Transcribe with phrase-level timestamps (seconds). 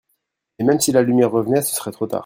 [0.57, 2.19] et même si la lumière revenait, ce serait trop tard.